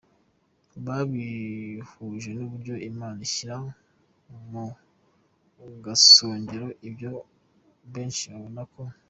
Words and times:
babihuje 0.85 2.29
n’uburyo 2.37 2.73
Imana 2.89 3.19
ishyira 3.27 3.55
ku 4.27 4.63
gasongero 5.85 6.67
ibyo 6.87 7.11
benshi 7.93 8.23
babona 8.33 8.63
ko 8.73 8.81